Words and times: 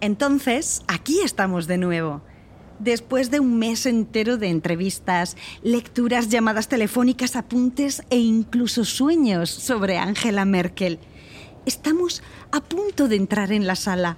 Entonces, 0.00 0.82
aquí 0.88 1.20
estamos 1.20 1.66
de 1.66 1.78
nuevo. 1.78 2.22
Después 2.78 3.30
de 3.30 3.40
un 3.40 3.58
mes 3.58 3.84
entero 3.84 4.38
de 4.38 4.48
entrevistas, 4.48 5.36
lecturas, 5.62 6.30
llamadas 6.30 6.68
telefónicas, 6.68 7.36
apuntes 7.36 8.02
e 8.08 8.16
incluso 8.16 8.86
sueños 8.86 9.50
sobre 9.50 9.98
Angela 9.98 10.46
Merkel, 10.46 10.98
estamos 11.66 12.22
a 12.52 12.62
punto 12.62 13.08
de 13.08 13.16
entrar 13.16 13.52
en 13.52 13.66
la 13.66 13.76
sala. 13.76 14.16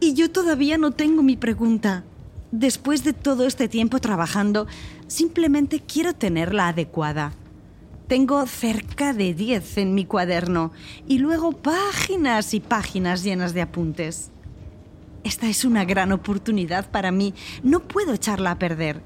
Y 0.00 0.14
yo 0.14 0.30
todavía 0.30 0.78
no 0.78 0.92
tengo 0.92 1.22
mi 1.22 1.36
pregunta. 1.36 2.04
Después 2.50 3.04
de 3.04 3.12
todo 3.12 3.46
este 3.46 3.68
tiempo 3.68 3.98
trabajando, 3.98 4.66
simplemente 5.06 5.80
quiero 5.80 6.14
tenerla 6.14 6.68
adecuada. 6.68 7.34
Tengo 8.12 8.44
cerca 8.44 9.14
de 9.14 9.32
10 9.32 9.78
en 9.78 9.94
mi 9.94 10.04
cuaderno 10.04 10.70
y 11.08 11.16
luego 11.16 11.52
páginas 11.52 12.52
y 12.52 12.60
páginas 12.60 13.22
llenas 13.22 13.54
de 13.54 13.62
apuntes. 13.62 14.30
Esta 15.24 15.48
es 15.48 15.64
una 15.64 15.86
gran 15.86 16.12
oportunidad 16.12 16.90
para 16.90 17.10
mí. 17.10 17.32
No 17.62 17.80
puedo 17.80 18.12
echarla 18.12 18.50
a 18.50 18.58
perder. 18.58 19.00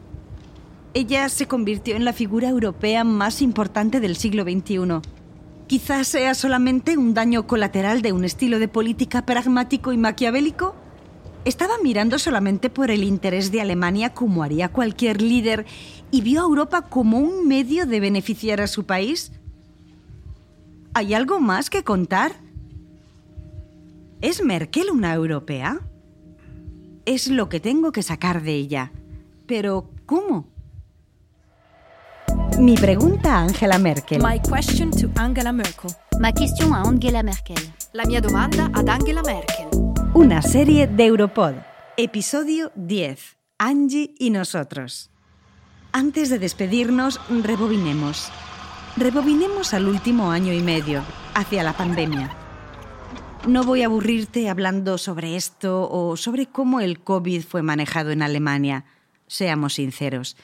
Ella 0.92 1.28
se 1.28 1.46
convirtió 1.46 1.94
en 1.94 2.04
la 2.04 2.12
figura 2.12 2.48
europea 2.48 3.04
más 3.04 3.42
importante 3.42 4.00
del 4.00 4.16
siglo 4.16 4.42
XXI. 4.42 5.00
Quizás 5.68 6.08
sea 6.08 6.34
solamente 6.34 6.96
un 6.96 7.14
daño 7.14 7.46
colateral 7.46 8.02
de 8.02 8.10
un 8.10 8.24
estilo 8.24 8.58
de 8.58 8.66
política 8.66 9.24
pragmático 9.24 9.92
y 9.92 9.98
maquiavélico. 9.98 10.74
Estaba 11.46 11.74
mirando 11.80 12.18
solamente 12.18 12.70
por 12.70 12.90
el 12.90 13.04
interés 13.04 13.52
de 13.52 13.60
Alemania 13.60 14.12
como 14.12 14.42
haría 14.42 14.68
cualquier 14.68 15.22
líder 15.22 15.64
y 16.10 16.20
vio 16.20 16.40
a 16.40 16.44
Europa 16.44 16.82
como 16.82 17.20
un 17.20 17.46
medio 17.46 17.86
de 17.86 18.00
beneficiar 18.00 18.60
a 18.60 18.66
su 18.66 18.84
país. 18.84 19.30
¿Hay 20.92 21.14
algo 21.14 21.38
más 21.38 21.70
que 21.70 21.84
contar? 21.84 22.32
¿Es 24.20 24.42
Merkel 24.42 24.90
una 24.90 25.14
europea? 25.14 25.78
Es 27.04 27.28
lo 27.28 27.48
que 27.48 27.60
tengo 27.60 27.92
que 27.92 28.02
sacar 28.02 28.42
de 28.42 28.54
ella. 28.54 28.90
Pero, 29.46 29.88
¿cómo? 30.04 30.48
Mi 32.58 32.74
pregunta 32.74 33.36
a 33.36 33.42
Angela 33.42 33.78
Merkel. 33.78 34.20
My 34.20 34.40
question 34.40 34.90
to 34.90 35.08
Angela 35.14 35.52
Merkel. 35.52 35.92
Ma 36.18 36.32
question 36.32 36.72
a 36.72 36.82
Angela 36.82 37.22
Merkel. 37.22 37.72
La 37.92 38.04
mia 38.04 38.20
domanda 38.20 38.68
ad 38.74 38.88
Angela 38.88 39.22
Merkel. 39.22 39.85
Una 40.16 40.40
serie 40.40 40.86
de 40.86 41.04
Europod. 41.04 41.56
Episodio 41.98 42.72
10. 42.74 43.36
Angie 43.58 44.14
y 44.18 44.30
nosotros. 44.30 45.10
Antes 45.92 46.30
de 46.30 46.38
despedirnos, 46.38 47.20
rebobinemos. 47.28 48.32
Rebobinemos 48.96 49.74
al 49.74 49.86
último 49.86 50.30
año 50.30 50.54
y 50.54 50.62
medio, 50.62 51.04
hacia 51.34 51.62
la 51.62 51.74
pandemia. 51.74 52.34
No 53.46 53.62
voy 53.64 53.82
a 53.82 53.86
aburrirte 53.86 54.48
hablando 54.48 54.96
sobre 54.96 55.36
esto 55.36 55.86
o 55.90 56.16
sobre 56.16 56.46
cómo 56.46 56.80
el 56.80 57.00
COVID 57.00 57.42
fue 57.44 57.60
manejado 57.60 58.10
en 58.10 58.22
Alemania. 58.22 58.86
Seamos 59.26 59.74
sinceros, 59.74 60.38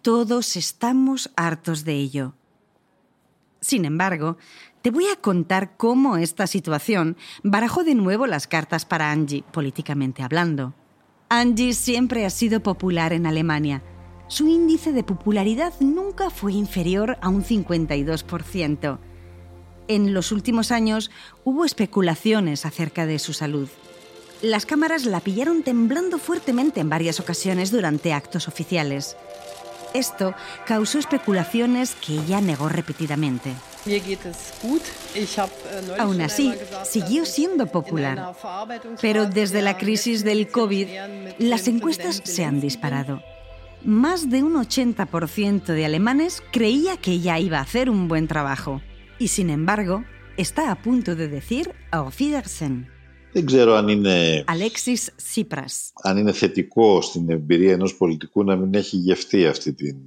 todos 0.00 0.56
estamos 0.56 1.30
hartos 1.36 1.84
de 1.84 1.92
ello. 1.92 2.32
Sin 3.60 3.84
embargo, 3.84 4.38
te 4.82 4.90
voy 4.90 5.06
a 5.06 5.16
contar 5.16 5.76
cómo 5.76 6.16
esta 6.16 6.46
situación 6.46 7.16
barajó 7.42 7.84
de 7.84 7.94
nuevo 7.94 8.26
las 8.26 8.46
cartas 8.46 8.84
para 8.84 9.10
Angie, 9.10 9.44
políticamente 9.52 10.22
hablando. 10.22 10.74
Angie 11.28 11.74
siempre 11.74 12.24
ha 12.24 12.30
sido 12.30 12.60
popular 12.60 13.12
en 13.12 13.26
Alemania. 13.26 13.82
Su 14.28 14.48
índice 14.48 14.92
de 14.92 15.04
popularidad 15.04 15.74
nunca 15.80 16.30
fue 16.30 16.52
inferior 16.52 17.18
a 17.20 17.28
un 17.28 17.44
52%. 17.44 18.98
En 19.88 20.14
los 20.14 20.32
últimos 20.32 20.70
años 20.70 21.10
hubo 21.44 21.64
especulaciones 21.64 22.64
acerca 22.64 23.06
de 23.06 23.18
su 23.18 23.32
salud. 23.32 23.68
Las 24.40 24.64
cámaras 24.64 25.04
la 25.04 25.20
pillaron 25.20 25.62
temblando 25.62 26.18
fuertemente 26.18 26.80
en 26.80 26.88
varias 26.88 27.20
ocasiones 27.20 27.70
durante 27.70 28.14
actos 28.14 28.48
oficiales. 28.48 29.16
Esto 29.92 30.34
causó 30.64 30.98
especulaciones 30.98 31.96
que 31.96 32.14
ella 32.14 32.40
negó 32.40 32.68
repetidamente. 32.68 33.52
Aún 35.99 36.21
así, 36.21 36.53
siguió 36.83 37.25
siendo 37.25 37.67
popular. 37.67 38.35
Pero 39.01 39.25
desde 39.25 39.61
la 39.61 39.77
crisis 39.77 40.23
del 40.23 40.47
COVID, 40.47 40.87
las 41.39 41.67
encuestas 41.67 42.21
se 42.23 42.43
han 42.43 42.59
disparado. 42.59 43.21
Más 43.83 44.29
de 44.31 44.41
un 44.41 44.55
80% 44.55 45.65
de 45.65 45.85
alemanes 45.85 46.41
creía 46.51 46.97
que 46.97 47.11
ella 47.11 47.37
iba 47.37 47.59
a 47.59 47.61
hacer 47.61 47.89
un 47.89 48.07
buen 48.07 48.27
trabajo. 48.27 48.81
Y 49.19 49.27
sin 49.27 49.49
embargo, 49.51 50.03
está 50.37 50.71
a 50.71 50.81
punto 50.81 51.15
de 51.15 51.27
decir 51.27 51.71
Auf 51.91 52.19
Wiedersehen. 52.19 52.87
Δεν 53.31 53.45
ξέρω 53.45 53.75
αν 53.75 53.87
είναι, 53.87 54.43
Alexis 54.47 55.09
Tsipras. 55.17 55.91
αν 56.03 56.17
είναι 56.17 56.31
θετικό 56.31 57.01
στην 57.01 57.29
εμπειρία 57.29 57.73
ενός 57.73 57.95
πολιτικού 57.95 58.43
να 58.43 58.55
μην 58.55 58.73
έχει 58.73 58.97
γευτεί 58.97 59.45
αυτή 59.45 59.73
την 59.73 59.97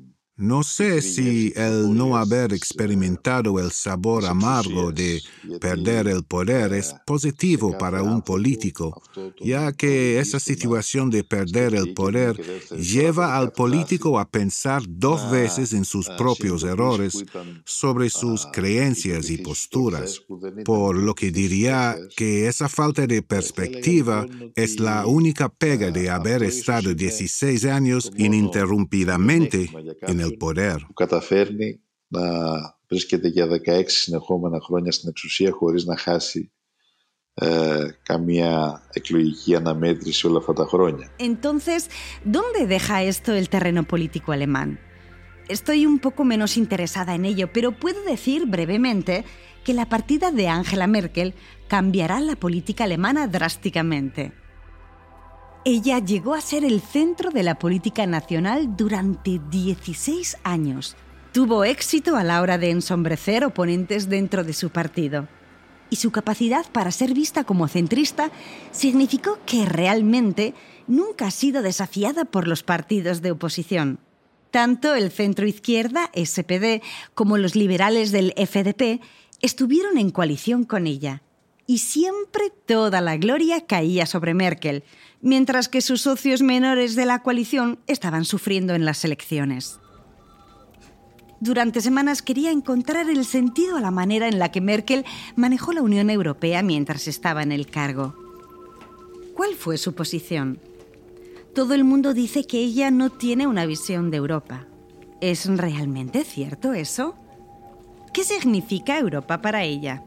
no 0.44 0.62
sé 0.62 1.02
si 1.02 1.54
el 1.56 1.96
no 1.96 2.18
haber 2.18 2.52
experimentado 2.52 3.62
el 3.62 3.72
sabor 3.72 4.26
amargo 4.26 4.92
de 4.92 5.22
perder 5.62 6.10
el 6.10 6.26
poder 6.26 6.74
es 6.74 6.94
positivo 7.06 7.78
para 7.78 8.04
un 8.04 8.22
político, 8.22 9.02
ya 9.40 9.72
que 9.72 10.20
esa 10.20 10.42
situación 10.42 11.10
de 11.10 11.24
perder 11.24 11.76
el 11.76 11.94
poder 11.94 12.36
lleva 12.78 13.38
al 13.38 13.54
político 13.54 14.20
a 14.20 14.28
pensar 14.28 14.84
dos 14.86 15.32
veces 15.32 15.72
en 15.72 15.86
sus 15.86 16.10
propios 16.18 16.64
errores 16.64 17.24
sobre 17.64 18.10
sus 18.10 18.46
creencias 18.48 19.30
y 19.30 19.38
posturas, 19.38 20.24
por 20.66 20.98
lo 20.98 21.16
que 21.16 21.32
diría 21.32 21.96
que 22.18 22.50
esa 22.50 22.68
falta 22.68 23.08
de 23.08 23.22
perspectiva 23.22 24.26
es 24.56 24.82
la 24.82 25.08
única 25.08 25.48
pega 25.48 25.90
de 25.90 26.10
haber 26.10 26.44
estado 26.44 26.94
16 26.94 27.64
años 27.64 28.12
ininterrumpidamente 28.18 29.72
en 30.02 30.20
el 30.20 30.33
poder. 30.39 30.77
που 30.87 30.93
καταφέρνει 30.93 31.81
να 32.09 32.21
βρίσκεται 32.89 33.29
για 33.29 33.47
16 33.67 33.83
συνεχόμενα 33.87 34.61
χρόνια 34.61 34.93
στην 34.93 35.09
εξουσία 35.09 35.51
χωρίς 35.53 35.85
να 35.85 35.97
χάσει 35.97 36.53
ε, 37.35 37.87
καμία 38.03 38.83
εκλογική 38.93 39.55
αναμέτρηση 39.55 40.27
όλα 40.27 40.39
αυτά 40.39 40.53
τα 40.53 40.65
χρόνια. 40.65 41.11
Entonces, 41.19 41.89
¿dónde 42.25 42.67
deja 42.67 43.03
esto 43.03 43.33
el 43.35 43.49
terreno 43.49 43.83
político 43.85 44.33
alemán? 44.33 44.79
Estoy 45.49 45.87
un 45.87 45.99
poco 45.99 46.25
menos 46.25 46.57
interesada 46.57 47.15
en 47.15 47.25
ello, 47.25 47.47
pero 47.53 47.73
puedo 47.73 48.03
decir 48.05 48.47
brevemente 48.47 49.25
que 49.65 49.73
la 49.73 49.87
partida 49.89 50.31
de 50.31 50.49
Angela 50.49 50.87
Merkel 50.87 51.35
cambiará 51.69 52.21
la 52.21 52.37
política 52.37 52.85
alemana 52.85 53.29
drásticamente. 53.29 54.33
ella 55.66 56.00
llegó 56.00 56.34
a 56.34 56.42
ser 56.42 56.66
el 56.66 56.82
centro 56.82 57.32
de 57.32 57.44
la 57.44 57.56
política 57.56 58.06
nacional 58.06 58.76
durante 58.76 59.40
16 59.50 60.38
años. 60.44 60.96
Tuvo 61.32 61.64
éxito 61.64 62.18
a 62.18 62.24
la 62.24 62.42
hora 62.42 62.58
de 62.58 62.70
ensombrecer 62.70 63.46
oponentes 63.46 64.10
dentro 64.10 64.44
de 64.44 64.54
su 64.54 64.72
partido. 64.72 65.28
Y 65.90 65.96
su 65.96 66.12
capacidad 66.12 66.66
para 66.72 66.92
ser 66.92 67.14
vista 67.14 67.44
como 67.44 67.68
centrista 67.68 68.32
significó 68.72 69.40
que 69.46 69.66
realmente 69.66 70.54
nunca 70.88 71.28
ha 71.28 71.32
sido 71.32 71.62
desafiada 71.62 72.26
por 72.26 72.48
los 72.48 72.64
partidos 72.64 73.22
de 73.22 73.32
oposición. 73.32 74.00
Tanto 74.52 74.96
el 74.96 75.12
centro 75.12 75.48
izquierda, 75.48 76.12
SPD, 76.14 76.84
como 77.14 77.38
los 77.38 77.56
liberales 77.56 78.12
del 78.12 78.34
FDP 78.36 79.02
estuvieron 79.42 79.98
en 79.98 80.10
coalición 80.10 80.66
con 80.66 80.88
ella. 80.88 81.24
Y 81.66 81.78
siempre 81.78 82.52
toda 82.66 83.00
la 83.00 83.16
gloria 83.16 83.66
caía 83.66 84.06
sobre 84.06 84.34
Merkel, 84.34 84.84
mientras 85.24 85.70
que 85.70 85.82
sus 85.82 86.02
socios 86.02 86.42
menores 86.42 86.96
de 86.96 87.06
la 87.06 87.20
coalición 87.20 87.80
estaban 87.88 88.26
sufriendo 88.26 88.76
en 88.76 88.84
las 88.86 89.04
elecciones. 89.06 89.80
Durante 91.40 91.82
semanas 91.82 92.22
quería 92.22 92.52
encontrar 92.52 93.10
el 93.10 93.26
sentido 93.26 93.78
a 93.78 93.82
la 93.82 93.90
manera 93.90 94.28
en 94.28 94.38
la 94.38 94.52
que 94.52 94.62
Merkel 94.62 95.06
manejó 95.36 95.72
la 95.72 95.82
Unión 95.82 96.10
Europea 96.10 96.62
mientras 96.62 97.08
estaba 97.08 97.42
en 97.42 97.54
el 97.54 97.68
cargo. 97.68 98.16
¿Cuál 99.34 99.56
fue 99.56 99.78
su 99.78 99.96
posición? 99.96 100.60
Todo 101.56 101.74
el 101.74 101.86
mundo 101.86 102.14
dice 102.14 102.46
que 102.46 102.60
ella 102.60 102.92
no 102.92 103.10
tiene 103.10 103.48
una 103.48 103.66
visión 103.66 104.12
de 104.12 104.18
Europa. 104.18 104.68
¿Es 105.22 105.46
realmente 105.46 106.26
cierto 106.26 106.74
eso? 106.74 107.16
¿Qué 108.14 108.24
significa 108.24 109.00
Europa 109.00 109.42
para 109.42 109.64
ella? 109.64 110.04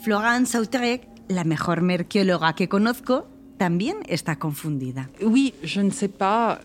Florence 0.00 0.52
Sautrec, 0.52 1.08
la 1.28 1.44
mejor 1.44 1.80
merkeóloga 1.80 2.54
que 2.54 2.68
conozco, 2.68 3.28
también 3.58 3.98
está 4.06 4.38
confundida. 4.38 5.10
Oui, 5.20 5.54
je 5.62 5.82
ne 5.82 5.90
sais 5.90 6.10
pas. 6.10 6.60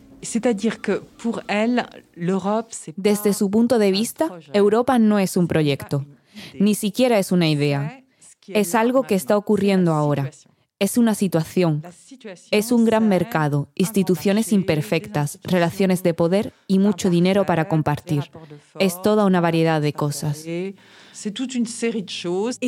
Desde 2.95 3.34
su 3.34 3.51
punto 3.51 3.78
de 3.78 3.92
vista, 3.92 4.31
Europa 4.54 4.98
no 4.98 5.19
es 5.19 5.36
un 5.36 5.48
proyecto, 5.48 6.06
ni 6.57 6.75
siquiera 6.75 7.19
es 7.19 7.34
una 7.34 7.50
idea. 7.50 8.04
Es 8.48 8.74
algo 8.75 9.04
que 9.04 9.16
está 9.16 9.36
ocurriendo 9.38 9.94
ahora. 9.94 10.31
Es 10.80 10.98
una 10.98 11.16
situación. 11.16 11.84
Es 12.51 12.72
un 12.72 12.86
gran 12.86 13.07
mercado, 13.07 13.69
instituciones 13.75 14.51
imperfectas, 14.51 15.40
relaciones 15.44 16.04
de 16.04 16.13
poder 16.13 16.54
y 16.68 16.80
mucho 16.80 17.10
dinero 17.10 17.45
para 17.45 17.68
compartir. 17.69 18.24
Es 18.80 19.01
toda 19.01 19.25
una 19.25 19.40
variedad 19.40 19.81
de 19.81 19.94
cosas. 19.94 20.45
El 20.45 20.75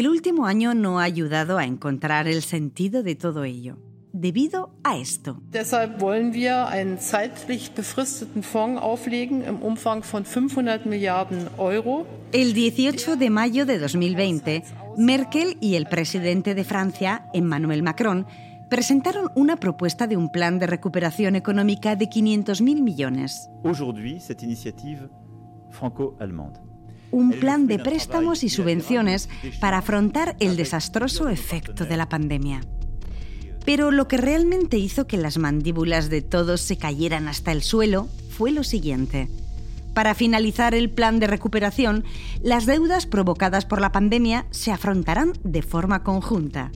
último 0.07 0.45
año 0.45 0.73
no 0.73 0.99
ha 0.99 1.03
ayudado 1.03 1.57
a 1.57 1.65
encontrar 1.65 2.27
el 2.27 2.41
sentido 2.41 3.03
de 3.03 3.15
todo 3.15 3.43
ello, 3.43 3.77
debido 4.15 4.71
a 4.83 4.97
esto. 4.97 5.37
Deshalb 5.51 5.99
wollen 5.99 6.33
wir 6.33 6.67
einen 6.67 6.99
zeitlich 6.99 7.71
befristeten 7.71 8.43
Fonds 8.43 8.81
auflegen 8.81 9.43
im 9.43 9.57
Umfang 9.57 10.03
von 10.03 10.25
500 10.25 10.85
Milliarden 10.85 11.47
Euro. 11.57 12.05
El 12.31 12.53
18 12.53 13.17
de 13.17 13.29
mayo 13.29 13.65
de 13.65 13.77
2020, 13.77 14.63
Merkel 14.97 15.57
y 15.59 15.75
el 15.75 15.85
presidente 15.85 16.55
de 16.55 16.63
Francia, 16.63 17.29
Emmanuel 17.33 17.83
Macron, 17.83 18.25
presentaron 18.69 19.29
una 19.35 19.57
propuesta 19.57 20.07
de 20.07 20.17
un 20.17 20.31
plan 20.31 20.59
de 20.59 20.67
recuperación 20.67 21.35
económica 21.35 21.95
de 21.95 22.09
500.000 22.09 22.81
millones. 22.81 23.49
Aujourd'hui, 23.63 24.19
cette 24.19 24.43
initiative 24.43 25.09
franco-allemande. 25.71 26.59
Un 27.11 27.31
plan 27.31 27.67
de 27.67 27.79
préstamos 27.79 28.43
y 28.43 28.49
subvenciones 28.49 29.29
para 29.61 29.77
afrontar 29.77 30.35
el 30.39 30.57
desastroso 30.57 31.29
efecto 31.29 31.85
de 31.85 31.97
la 31.97 32.09
pandemia. 32.09 32.61
Pero 33.65 33.91
lo 33.91 34.07
que 34.07 34.17
realmente 34.17 34.77
hizo 34.77 35.07
que 35.07 35.17
las 35.17 35.37
mandíbulas 35.37 36.09
de 36.09 36.21
todos 36.21 36.61
se 36.61 36.77
cayeran 36.77 37.27
hasta 37.27 37.51
el 37.51 37.63
suelo 37.63 38.07
fue 38.29 38.51
lo 38.51 38.63
siguiente. 38.63 39.27
Para 39.95 40.13
finalizar 40.13 40.75
el 40.75 40.89
plan 40.89 41.19
de 41.19 41.27
recuperación, 41.27 42.03
las 42.43 42.65
deudas 42.65 43.05
provocadas 43.05 43.65
por 43.65 43.81
la 43.81 43.91
pandemia 43.91 44.45
se 44.51 44.71
afrontarán 44.71 45.33
de 45.43 45.61
forma 45.61 46.03
conjunta. 46.03 46.71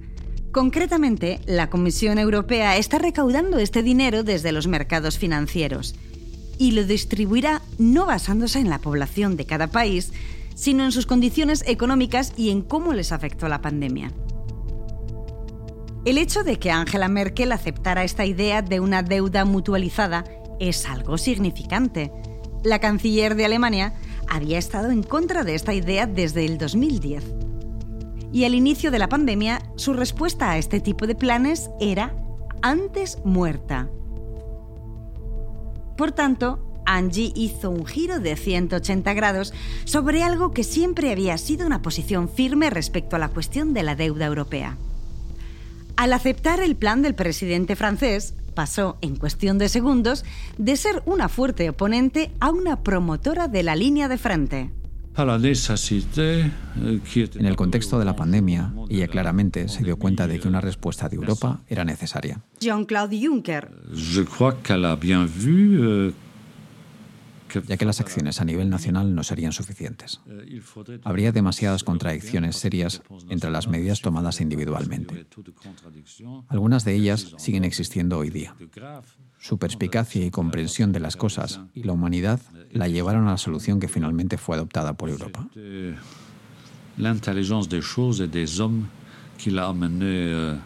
Concretamente, 0.51 1.41
la 1.45 1.69
Comisión 1.69 2.17
Europea 2.17 2.77
está 2.77 2.97
recaudando 2.97 3.59
este 3.59 3.83
dinero 3.83 4.23
desde 4.23 4.51
los 4.51 4.67
mercados 4.67 5.19
financieros 5.19 5.95
y 6.57 6.71
lo 6.71 6.85
distribuirá 6.85 7.61
no 7.77 8.05
basándose 8.05 8.59
en 8.59 8.69
la 8.69 8.79
población 8.79 9.37
de 9.37 9.45
cada 9.45 9.67
país, 9.67 10.11
sino 10.55 10.83
en 10.83 10.91
sus 10.91 11.05
condiciones 11.05 11.63
económicas 11.67 12.33
y 12.35 12.49
en 12.49 12.61
cómo 12.61 12.93
les 12.93 13.11
afectó 13.11 13.47
la 13.47 13.61
pandemia. 13.61 14.11
El 16.09 16.17
hecho 16.17 16.43
de 16.43 16.57
que 16.57 16.71
Angela 16.71 17.07
Merkel 17.07 17.51
aceptara 17.51 18.03
esta 18.03 18.25
idea 18.25 18.63
de 18.63 18.79
una 18.79 19.03
deuda 19.03 19.45
mutualizada 19.45 20.23
es 20.59 20.87
algo 20.87 21.19
significante. 21.19 22.11
La 22.63 22.79
canciller 22.79 23.35
de 23.35 23.45
Alemania 23.45 23.93
había 24.27 24.57
estado 24.57 24.89
en 24.89 25.03
contra 25.03 25.43
de 25.43 25.53
esta 25.53 25.75
idea 25.75 26.07
desde 26.07 26.45
el 26.45 26.57
2010. 26.57 27.23
Y 28.33 28.45
al 28.45 28.55
inicio 28.55 28.89
de 28.89 28.97
la 28.97 29.07
pandemia, 29.07 29.61
su 29.75 29.93
respuesta 29.93 30.49
a 30.49 30.57
este 30.57 30.79
tipo 30.79 31.05
de 31.05 31.13
planes 31.13 31.69
era 31.79 32.15
antes 32.63 33.19
muerta. 33.23 33.87
Por 35.95 36.11
tanto, 36.11 36.81
Angie 36.87 37.33
hizo 37.35 37.69
un 37.69 37.85
giro 37.85 38.19
de 38.19 38.35
180 38.35 39.13
grados 39.13 39.53
sobre 39.85 40.23
algo 40.23 40.53
que 40.53 40.63
siempre 40.63 41.11
había 41.11 41.37
sido 41.37 41.67
una 41.67 41.83
posición 41.83 42.29
firme 42.29 42.71
respecto 42.71 43.15
a 43.15 43.19
la 43.19 43.29
cuestión 43.29 43.75
de 43.75 43.83
la 43.83 43.95
deuda 43.95 44.25
europea. 44.25 44.75
Al 45.99 46.13
aceptar 46.13 46.61
el 46.61 46.77
plan 46.77 47.01
del 47.01 47.13
presidente 47.13 47.75
francés, 47.75 48.33
pasó 48.53 48.97
en 49.01 49.17
cuestión 49.17 49.57
de 49.57 49.67
segundos 49.67 50.23
de 50.57 50.77
ser 50.77 51.03
una 51.05 51.27
fuerte 51.27 51.69
oponente 51.69 52.31
a 52.39 52.51
una 52.51 52.83
promotora 52.83 53.49
de 53.49 53.63
la 53.63 53.75
línea 53.75 54.07
de 54.07 54.17
frente. 54.17 54.71
En 55.17 55.29
el 57.45 57.55
contexto 57.57 57.99
de 57.99 58.05
la 58.05 58.15
pandemia, 58.15 58.73
ella 58.87 59.09
claramente 59.09 59.67
se 59.67 59.83
dio 59.83 59.97
cuenta 59.97 60.25
de 60.25 60.39
que 60.39 60.47
una 60.47 60.61
respuesta 60.61 61.09
de 61.09 61.17
Europa 61.17 61.59
era 61.67 61.83
necesaria. 61.83 62.39
Jean-Claude 62.61 63.19
Juncker, 63.21 63.69
ya 67.67 67.77
que 67.77 67.85
las 67.85 67.99
acciones 67.99 68.41
a 68.41 68.45
nivel 68.45 68.69
nacional 68.69 69.13
no 69.13 69.23
serían 69.23 69.51
suficientes. 69.51 70.21
Habría 71.03 71.31
demasiadas 71.31 71.83
contradicciones 71.83 72.57
serias 72.57 73.01
entre 73.29 73.49
las 73.49 73.67
medidas 73.67 74.01
tomadas 74.01 74.41
individualmente. 74.41 75.25
Algunas 76.47 76.85
de 76.85 76.95
ellas 76.95 77.33
siguen 77.37 77.65
existiendo 77.65 78.17
hoy 78.17 78.29
día. 78.29 78.55
Su 79.39 79.57
perspicacia 79.57 80.25
y 80.25 80.31
comprensión 80.31 80.91
de 80.91 80.99
las 80.99 81.15
cosas 81.15 81.61
y 81.73 81.83
la 81.83 81.93
humanidad 81.93 82.39
la 82.71 82.87
llevaron 82.87 83.27
a 83.27 83.31
la 83.31 83.37
solución 83.37 83.79
que 83.79 83.87
finalmente 83.87 84.37
fue 84.37 84.55
adoptada 84.55 84.93
por 84.93 85.09
Europa. 85.09 85.47
L'intelligence 86.97 87.69
des 87.69 87.81
choses 87.81 88.19
et 88.19 88.27
des 88.27 88.59
hommes 88.59 88.87
qui 89.37 89.51
l'a 89.51 89.67
amené 89.67 90.57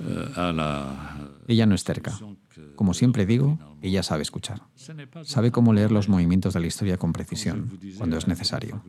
la 0.00 1.30
Ella 1.46 1.66
no 1.66 1.74
es 1.74 1.84
terca. 1.84 2.18
Como 2.74 2.94
siempre 2.94 3.26
digo, 3.26 3.58
ella 3.82 4.02
sabe 4.02 4.22
escuchar. 4.22 4.62
Sabe 5.22 5.50
cómo 5.50 5.72
leer 5.72 5.92
los 5.92 6.08
movimientos 6.08 6.54
de 6.54 6.60
la 6.60 6.66
historia 6.66 6.96
con 6.96 7.12
precisión, 7.12 7.78
cuando 7.96 8.16
es 8.16 8.26
necesario. 8.26 8.82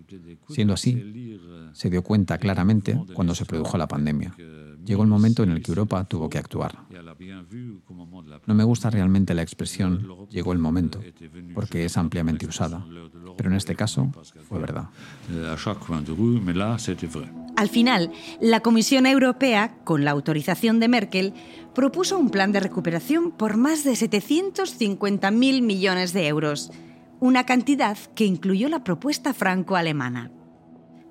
Siendo 0.49 0.73
así, 0.73 1.39
se 1.73 1.89
dio 1.89 2.03
cuenta 2.03 2.37
claramente 2.37 2.99
cuando 3.13 3.35
se 3.35 3.45
produjo 3.45 3.77
la 3.77 3.87
pandemia. 3.87 4.33
Llegó 4.87 5.03
el 5.03 5.09
momento 5.09 5.43
en 5.43 5.51
el 5.51 5.61
que 5.61 5.71
Europa 5.71 6.05
tuvo 6.05 6.29
que 6.29 6.37
actuar. 6.37 6.79
No 8.45 8.55
me 8.55 8.63
gusta 8.63 8.89
realmente 8.89 9.33
la 9.33 9.41
expresión 9.41 10.27
llegó 10.29 10.53
el 10.53 10.59
momento, 10.59 11.03
porque 11.53 11.83
es 11.83 11.97
ampliamente 11.97 12.47
usada, 12.47 12.85
pero 13.35 13.49
en 13.49 13.57
este 13.57 13.75
caso 13.75 14.09
fue 14.47 14.59
verdad. 14.59 14.87
Al 17.57 17.69
final, 17.69 18.11
la 18.39 18.61
Comisión 18.61 19.05
Europea, 19.05 19.75
con 19.83 20.05
la 20.05 20.11
autorización 20.11 20.79
de 20.79 20.87
Merkel, 20.87 21.33
propuso 21.75 22.17
un 22.17 22.29
plan 22.29 22.53
de 22.53 22.61
recuperación 22.61 23.31
por 23.31 23.57
más 23.57 23.83
de 23.83 23.91
750.000 23.91 25.61
millones 25.63 26.13
de 26.13 26.27
euros, 26.27 26.71
una 27.19 27.45
cantidad 27.45 27.97
que 28.15 28.25
incluyó 28.25 28.69
la 28.69 28.85
propuesta 28.85 29.33
franco-alemana. 29.33 30.31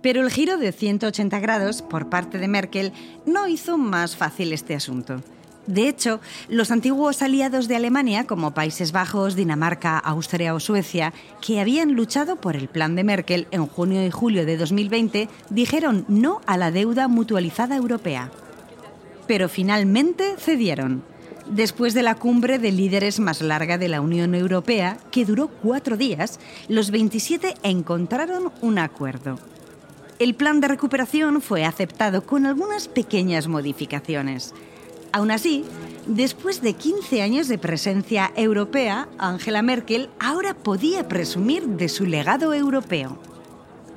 Pero 0.06 0.22
el 0.22 0.30
giro 0.30 0.56
de 0.56 0.70
180 0.70 1.40
grados 1.40 1.82
por 1.82 2.08
parte 2.08 2.38
de 2.38 2.46
Merkel 2.46 2.92
no 3.26 3.48
hizo 3.48 3.76
más 3.76 4.14
fácil 4.14 4.52
este 4.52 4.76
asunto. 4.76 5.20
De 5.66 5.88
hecho, 5.88 6.20
los 6.48 6.70
antiguos 6.70 7.22
aliados 7.22 7.66
de 7.66 7.74
Alemania, 7.74 8.24
como 8.24 8.54
Países 8.54 8.92
Bajos, 8.92 9.34
Dinamarca, 9.34 9.98
Austria 9.98 10.54
o 10.54 10.60
Suecia, 10.60 11.12
que 11.44 11.58
habían 11.58 11.94
luchado 11.94 12.36
por 12.36 12.54
el 12.54 12.68
plan 12.68 12.94
de 12.94 13.02
Merkel 13.02 13.48
en 13.50 13.66
junio 13.66 14.06
y 14.06 14.12
julio 14.12 14.46
de 14.46 14.56
2020, 14.56 15.28
dijeron 15.50 16.04
no 16.06 16.40
a 16.46 16.56
la 16.56 16.70
deuda 16.70 17.08
mutualizada 17.08 17.74
europea. 17.74 18.30
Pero 19.26 19.48
finalmente 19.48 20.36
cedieron. 20.38 21.02
Después 21.50 21.94
de 21.94 22.04
la 22.04 22.14
cumbre 22.14 22.60
de 22.60 22.70
líderes 22.70 23.18
más 23.18 23.42
larga 23.42 23.76
de 23.76 23.88
la 23.88 24.00
Unión 24.00 24.36
Europea, 24.36 24.98
que 25.10 25.24
duró 25.24 25.48
cuatro 25.48 25.96
días, 25.96 26.38
los 26.68 26.92
27 26.92 27.54
encontraron 27.64 28.52
un 28.60 28.78
acuerdo. 28.78 29.40
El 30.18 30.34
plan 30.34 30.60
de 30.60 30.68
recuperación 30.68 31.42
fue 31.42 31.66
aceptado 31.66 32.24
con 32.24 32.46
algunas 32.46 32.88
pequeñas 32.88 33.48
modificaciones. 33.48 34.54
Aún 35.12 35.30
así, 35.30 35.62
después 36.06 36.62
de 36.62 36.72
15 36.72 37.20
años 37.20 37.48
de 37.48 37.58
presencia 37.58 38.32
europea, 38.34 39.08
Angela 39.18 39.60
Merkel 39.60 40.08
ahora 40.18 40.54
podía 40.54 41.06
presumir 41.06 41.66
de 41.66 41.90
su 41.90 42.06
legado 42.06 42.54
europeo. 42.54 43.18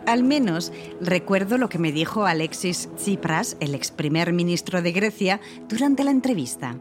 Al 0.06 0.24
menos 0.24 0.74
recuerdo 1.00 1.58
lo 1.58 1.70
que 1.70 1.80
me 1.80 1.94
dijo 1.94 2.26
Alexis 2.26 2.90
Tsipras, 2.98 3.56
el 3.62 3.74
ex 3.74 3.92
primer 3.92 4.34
ministro 4.34 4.82
de 4.82 4.92
Grecia, 4.92 5.40
durante 5.70 6.04
la 6.04 6.12
entrevista. 6.12 6.76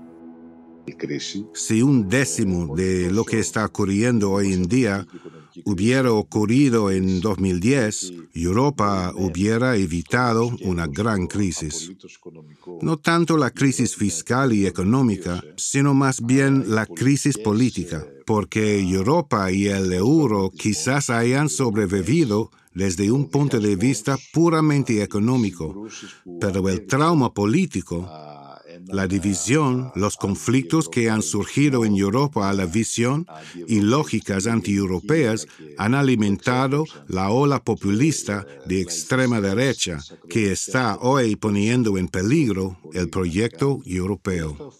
Si 1.54 1.82
un 1.82 2.08
décimo 2.08 2.74
de 2.74 3.10
lo 3.10 3.24
que 3.24 3.40
está 3.40 3.64
ocurriendo 3.64 4.30
hoy 4.30 4.52
en 4.52 4.64
día 4.64 5.06
hubiera 5.64 6.12
ocurrido 6.12 6.90
en 6.90 7.20
2010, 7.20 8.12
Europa 8.34 9.12
hubiera 9.16 9.76
evitado 9.76 10.50
una 10.62 10.86
gran 10.86 11.26
crisis. 11.26 11.92
No 12.80 12.96
tanto 12.98 13.36
la 13.36 13.50
crisis 13.50 13.96
fiscal 13.96 14.52
y 14.52 14.66
económica, 14.66 15.42
sino 15.56 15.94
más 15.94 16.24
bien 16.24 16.74
la 16.74 16.86
crisis 16.86 17.38
política, 17.38 18.06
porque 18.26 18.80
Europa 18.80 19.50
y 19.50 19.66
el 19.66 19.92
euro 19.92 20.50
quizás 20.50 21.10
hayan 21.10 21.48
sobrevivido 21.48 22.50
desde 22.74 23.10
un 23.10 23.28
punto 23.28 23.58
de 23.58 23.74
vista 23.76 24.16
puramente 24.32 25.02
económico, 25.02 25.86
pero 26.40 26.68
el 26.68 26.86
trauma 26.86 27.32
político 27.34 28.08
la 28.88 29.06
división, 29.06 29.90
los 29.94 30.16
conflictos 30.16 30.88
que 30.88 31.10
han 31.10 31.22
surgido 31.22 31.84
en 31.84 31.96
Europa 31.96 32.48
a 32.48 32.52
la 32.52 32.66
visión 32.66 33.26
y 33.66 33.80
lógicas 33.80 34.46
antieuropeas 34.46 35.46
han 35.76 35.94
alimentado 35.94 36.84
la 37.06 37.30
ola 37.30 37.62
populista 37.62 38.46
de 38.66 38.80
extrema 38.80 39.40
derecha 39.40 39.98
que 40.28 40.52
está 40.52 40.98
hoy 41.00 41.36
poniendo 41.36 41.98
en 41.98 42.08
peligro 42.08 42.78
el 42.92 43.08
proyecto 43.08 43.80
europeo. 43.84 44.72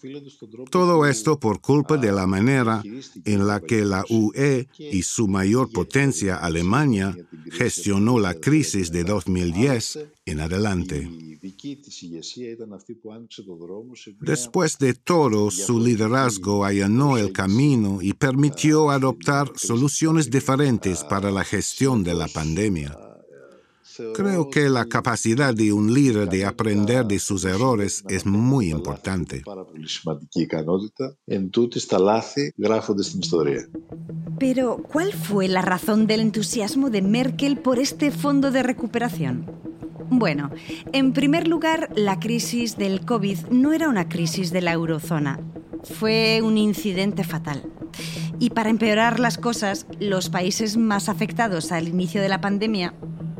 Todo 0.69 1.05
esto 1.05 1.39
por 1.39 1.61
culpa 1.61 1.97
de 1.97 2.11
la 2.11 2.27
manera 2.27 2.83
en 3.25 3.47
la 3.47 3.59
que 3.59 3.85
la 3.85 4.03
UE 4.09 4.67
y 4.77 5.03
su 5.03 5.27
mayor 5.27 5.71
potencia, 5.71 6.35
Alemania, 6.35 7.15
gestionó 7.51 8.19
la 8.19 8.33
crisis 8.33 8.91
de 8.91 9.03
2010 9.03 9.99
en 10.29 10.39
adelante. 10.41 11.09
Después 14.21 14.77
de 14.77 14.93
todo, 14.93 15.51
su 15.51 15.79
liderazgo 15.79 16.65
allanó 16.65 17.17
el 17.17 17.31
camino 17.31 18.01
y 18.01 18.13
permitió 18.13 18.89
adoptar 18.89 19.51
soluciones 19.55 20.29
diferentes 20.29 21.03
para 21.03 21.31
la 21.31 21.43
gestión 21.43 22.03
de 22.03 22.13
la 22.13 22.27
pandemia. 22.27 22.97
Creo 24.13 24.49
que 24.49 24.69
la 24.69 24.85
capacidad 24.85 25.53
de 25.53 25.73
un 25.73 25.93
líder 25.93 26.29
de 26.29 26.45
aprender 26.45 27.05
de 27.05 27.19
sus 27.19 27.43
errores 27.43 28.03
es 28.07 28.25
muy 28.25 28.69
importante. 28.69 29.43
Pero, 34.39 34.77
¿cuál 34.77 35.13
fue 35.13 35.47
la 35.49 35.61
razón 35.61 36.07
del 36.07 36.19
entusiasmo 36.21 36.89
de 36.89 37.01
Merkel 37.01 37.57
por 37.57 37.79
este 37.79 38.11
fondo 38.11 38.51
de 38.51 38.63
recuperación? 38.63 39.68
Bueno, 40.11 40.49
en 40.91 41.13
primer 41.13 41.47
lugar, 41.47 41.89
la 41.95 42.19
crisis 42.19 42.77
del 42.77 43.05
COVID 43.05 43.47
no 43.51 43.73
era 43.73 43.89
una 43.89 44.09
crisis 44.09 44.51
de 44.51 44.61
la 44.61 44.73
eurozona, 44.73 45.39
fue 45.83 46.41
un 46.43 46.57
incidente 46.57 47.23
fatal. 47.23 47.63
Y 48.39 48.49
para 48.51 48.69
empeorar 48.69 49.19
las 49.19 49.37
cosas, 49.37 49.85
los 49.99 50.29
países 50.29 50.77
más 50.77 51.09
afectados 51.09 51.71
al 51.71 51.87
inicio 51.87 52.21
de 52.21 52.29
la 52.29 52.41
pandemia 52.41 52.93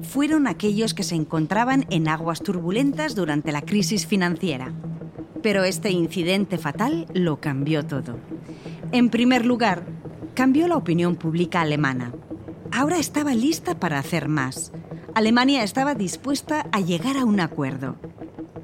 fueron 0.03 0.47
aquellos 0.47 0.93
que 0.93 1.03
se 1.03 1.15
encontraban 1.15 1.85
en 1.89 2.07
aguas 2.07 2.41
turbulentas 2.41 3.15
durante 3.15 3.51
la 3.51 3.61
crisis 3.61 4.05
financiera. 4.05 4.73
Pero 5.41 5.63
este 5.63 5.89
incidente 5.91 6.57
fatal 6.57 7.07
lo 7.13 7.39
cambió 7.39 7.85
todo. 7.85 8.19
En 8.91 9.09
primer 9.09 9.45
lugar, 9.45 9.83
cambió 10.35 10.67
la 10.67 10.77
opinión 10.77 11.15
pública 11.15 11.61
alemana. 11.61 12.13
Ahora 12.71 12.97
estaba 12.97 13.33
lista 13.33 13.79
para 13.79 13.99
hacer 13.99 14.27
más. 14.27 14.71
Alemania 15.15 15.63
estaba 15.63 15.95
dispuesta 15.95 16.67
a 16.71 16.79
llegar 16.79 17.17
a 17.17 17.25
un 17.25 17.39
acuerdo. 17.39 17.95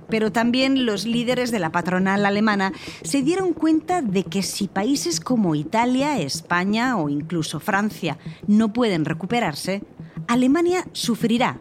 Pero 0.09 0.31
también 0.31 0.85
los 0.85 1.05
líderes 1.05 1.51
de 1.51 1.59
la 1.59 1.71
patronal 1.71 2.25
alemana 2.25 2.71
se 3.03 3.23
dieron 3.23 3.53
cuenta 3.53 4.01
de 4.01 4.23
que 4.23 4.43
si 4.43 4.67
países 4.67 5.19
como 5.19 5.55
Italia, 5.55 6.19
España 6.19 6.97
o 6.97 7.09
incluso 7.09 7.59
Francia 7.59 8.17
no 8.47 8.71
pueden 8.71 9.05
recuperarse, 9.05 9.83
Alemania 10.27 10.85
sufrirá 10.91 11.59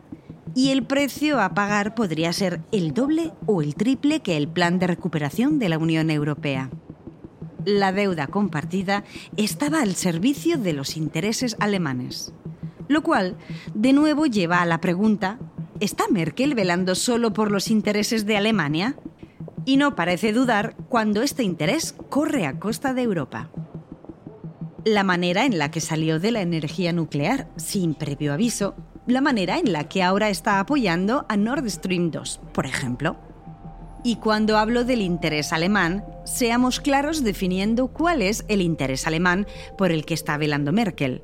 y 0.54 0.70
el 0.70 0.84
precio 0.84 1.40
a 1.40 1.54
pagar 1.54 1.94
podría 1.94 2.32
ser 2.32 2.60
el 2.70 2.94
doble 2.94 3.32
o 3.46 3.62
el 3.62 3.74
triple 3.74 4.20
que 4.20 4.36
el 4.36 4.46
plan 4.46 4.78
de 4.78 4.86
recuperación 4.86 5.58
de 5.58 5.68
la 5.68 5.78
Unión 5.78 6.10
Europea. 6.10 6.70
La 7.64 7.92
deuda 7.92 8.26
compartida 8.26 9.04
estaba 9.36 9.80
al 9.80 9.94
servicio 9.94 10.58
de 10.58 10.74
los 10.74 10.96
intereses 10.96 11.56
alemanes. 11.58 12.32
Lo 12.88 13.02
cual, 13.02 13.36
de 13.74 13.92
nuevo, 13.92 14.26
lleva 14.26 14.60
a 14.60 14.66
la 14.66 14.80
pregunta, 14.80 15.38
¿está 15.80 16.04
Merkel 16.10 16.54
velando 16.54 16.94
solo 16.94 17.32
por 17.32 17.50
los 17.50 17.70
intereses 17.70 18.26
de 18.26 18.36
Alemania? 18.36 18.96
Y 19.64 19.76
no 19.76 19.94
parece 19.96 20.32
dudar 20.32 20.76
cuando 20.88 21.22
este 21.22 21.42
interés 21.42 21.94
corre 22.10 22.46
a 22.46 22.58
costa 22.58 22.92
de 22.92 23.02
Europa. 23.02 23.50
La 24.84 25.02
manera 25.02 25.46
en 25.46 25.56
la 25.56 25.70
que 25.70 25.80
salió 25.80 26.20
de 26.20 26.30
la 26.30 26.42
energía 26.42 26.92
nuclear, 26.92 27.48
sin 27.56 27.94
previo 27.94 28.34
aviso, 28.34 28.74
la 29.06 29.22
manera 29.22 29.58
en 29.58 29.72
la 29.72 29.84
que 29.88 30.02
ahora 30.02 30.28
está 30.28 30.60
apoyando 30.60 31.24
a 31.28 31.36
Nord 31.36 31.68
Stream 31.70 32.10
2, 32.10 32.40
por 32.52 32.66
ejemplo. 32.66 33.16
Y 34.02 34.16
cuando 34.16 34.58
hablo 34.58 34.84
del 34.84 35.00
interés 35.00 35.54
alemán, 35.54 36.04
seamos 36.24 36.80
claros 36.80 37.24
definiendo 37.24 37.88
cuál 37.88 38.20
es 38.20 38.44
el 38.48 38.60
interés 38.60 39.06
alemán 39.06 39.46
por 39.78 39.92
el 39.92 40.04
que 40.04 40.12
está 40.12 40.36
velando 40.36 40.72
Merkel. 40.72 41.22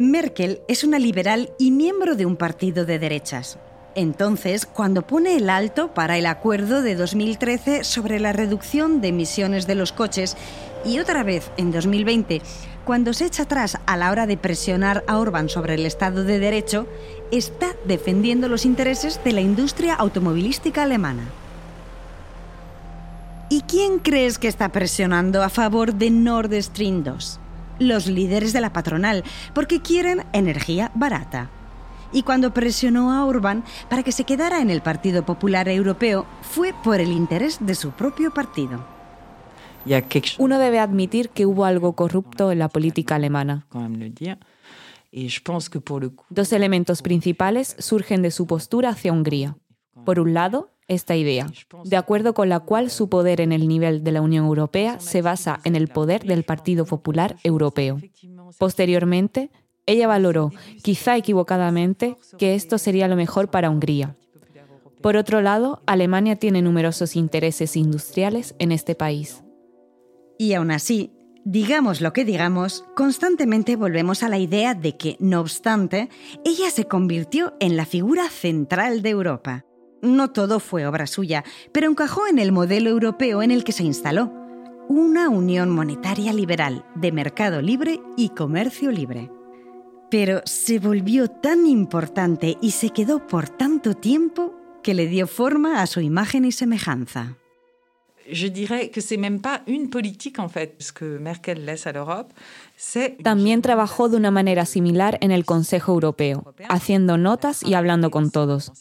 Merkel 0.00 0.62
es 0.66 0.82
una 0.82 0.98
liberal 0.98 1.50
y 1.58 1.72
miembro 1.72 2.16
de 2.16 2.24
un 2.24 2.36
partido 2.36 2.86
de 2.86 2.98
derechas. 2.98 3.58
Entonces, 3.94 4.64
cuando 4.64 5.02
pone 5.02 5.36
el 5.36 5.50
alto 5.50 5.92
para 5.92 6.16
el 6.16 6.24
acuerdo 6.24 6.80
de 6.80 6.94
2013 6.94 7.84
sobre 7.84 8.18
la 8.18 8.32
reducción 8.32 9.02
de 9.02 9.08
emisiones 9.08 9.66
de 9.66 9.74
los 9.74 9.92
coches 9.92 10.38
y 10.86 11.00
otra 11.00 11.22
vez 11.22 11.50
en 11.58 11.70
2020, 11.70 12.40
cuando 12.86 13.12
se 13.12 13.26
echa 13.26 13.42
atrás 13.42 13.76
a 13.84 13.98
la 13.98 14.10
hora 14.10 14.26
de 14.26 14.38
presionar 14.38 15.04
a 15.06 15.18
Orban 15.18 15.50
sobre 15.50 15.74
el 15.74 15.84
Estado 15.84 16.24
de 16.24 16.38
Derecho, 16.38 16.86
está 17.30 17.76
defendiendo 17.84 18.48
los 18.48 18.64
intereses 18.64 19.22
de 19.22 19.32
la 19.32 19.42
industria 19.42 19.96
automovilística 19.96 20.84
alemana. 20.84 21.28
¿Y 23.50 23.60
quién 23.68 23.98
crees 23.98 24.38
que 24.38 24.48
está 24.48 24.70
presionando 24.70 25.42
a 25.42 25.50
favor 25.50 25.92
de 25.92 26.08
Nord 26.08 26.54
Stream 26.54 27.04
2? 27.04 27.39
Los 27.80 28.06
líderes 28.06 28.52
de 28.52 28.60
la 28.60 28.72
patronal, 28.72 29.24
porque 29.52 29.82
quieren 29.82 30.24
energía 30.32 30.92
barata. 30.94 31.50
Y 32.12 32.22
cuando 32.22 32.54
presionó 32.54 33.12
a 33.12 33.24
Orbán 33.24 33.64
para 33.88 34.04
que 34.04 34.12
se 34.12 34.24
quedara 34.24 34.60
en 34.60 34.70
el 34.70 34.82
Partido 34.82 35.24
Popular 35.24 35.68
Europeo, 35.68 36.26
fue 36.42 36.72
por 36.84 37.00
el 37.00 37.10
interés 37.10 37.58
de 37.60 37.74
su 37.74 37.90
propio 37.90 38.32
partido. 38.32 38.84
Uno 40.38 40.58
debe 40.58 40.78
admitir 40.78 41.30
que 41.30 41.46
hubo 41.46 41.64
algo 41.64 41.94
corrupto 41.94 42.52
en 42.52 42.58
la 42.58 42.68
política 42.68 43.14
alemana. 43.14 43.66
Dos 46.28 46.52
elementos 46.52 47.02
principales 47.02 47.74
surgen 47.78 48.22
de 48.22 48.30
su 48.30 48.46
postura 48.46 48.90
hacia 48.90 49.12
Hungría. 49.12 49.56
Por 50.04 50.20
un 50.20 50.34
lado, 50.34 50.70
esta 50.90 51.14
idea, 51.14 51.46
de 51.84 51.96
acuerdo 51.96 52.34
con 52.34 52.48
la 52.48 52.60
cual 52.60 52.90
su 52.90 53.08
poder 53.08 53.40
en 53.40 53.52
el 53.52 53.68
nivel 53.68 54.02
de 54.02 54.10
la 54.12 54.20
Unión 54.20 54.44
Europea 54.44 54.98
se 54.98 55.22
basa 55.22 55.60
en 55.64 55.76
el 55.76 55.86
poder 55.86 56.24
del 56.24 56.42
Partido 56.42 56.84
Popular 56.84 57.36
Europeo. 57.44 57.98
Posteriormente, 58.58 59.50
ella 59.86 60.08
valoró, 60.08 60.50
quizá 60.82 61.16
equivocadamente, 61.16 62.16
que 62.38 62.56
esto 62.56 62.76
sería 62.76 63.06
lo 63.06 63.14
mejor 63.14 63.50
para 63.50 63.70
Hungría. 63.70 64.16
Por 65.00 65.16
otro 65.16 65.40
lado, 65.40 65.80
Alemania 65.86 66.36
tiene 66.36 66.60
numerosos 66.60 67.14
intereses 67.14 67.76
industriales 67.76 68.56
en 68.58 68.72
este 68.72 68.96
país. 68.96 69.44
Y 70.38 70.54
aún 70.54 70.72
así, 70.72 71.12
digamos 71.44 72.00
lo 72.00 72.12
que 72.12 72.24
digamos, 72.24 72.84
constantemente 72.96 73.76
volvemos 73.76 74.24
a 74.24 74.28
la 74.28 74.38
idea 74.38 74.74
de 74.74 74.96
que, 74.96 75.16
no 75.20 75.40
obstante, 75.40 76.08
ella 76.44 76.68
se 76.70 76.86
convirtió 76.86 77.54
en 77.60 77.76
la 77.76 77.86
figura 77.86 78.28
central 78.28 79.02
de 79.02 79.10
Europa. 79.10 79.64
No 80.02 80.30
todo 80.30 80.60
fue 80.60 80.86
obra 80.86 81.06
suya, 81.06 81.44
pero 81.72 81.88
encajó 81.88 82.26
en 82.26 82.38
el 82.38 82.52
modelo 82.52 82.90
europeo 82.90 83.42
en 83.42 83.50
el 83.50 83.64
que 83.64 83.72
se 83.72 83.84
instaló, 83.84 84.32
una 84.88 85.28
unión 85.28 85.70
monetaria 85.70 86.32
liberal 86.32 86.84
de 86.94 87.12
mercado 87.12 87.62
libre 87.62 88.00
y 88.16 88.30
comercio 88.30 88.90
libre. 88.90 89.30
Pero 90.10 90.40
se 90.44 90.78
volvió 90.78 91.28
tan 91.28 91.66
importante 91.66 92.56
y 92.60 92.72
se 92.72 92.90
quedó 92.90 93.26
por 93.26 93.48
tanto 93.48 93.94
tiempo 93.94 94.54
que 94.82 94.94
le 94.94 95.06
dio 95.06 95.26
forma 95.26 95.82
a 95.82 95.86
su 95.86 96.00
imagen 96.00 96.44
y 96.44 96.52
semejanza. 96.52 97.36
También 103.22 103.62
trabajó 103.62 104.08
de 104.08 104.16
una 104.16 104.30
manera 104.30 104.66
similar 104.66 105.18
en 105.20 105.30
el 105.30 105.44
Consejo 105.44 105.92
Europeo, 105.92 106.54
haciendo 106.68 107.16
notas 107.16 107.62
y 107.62 107.74
hablando 107.74 108.10
con 108.10 108.30
todos. 108.30 108.72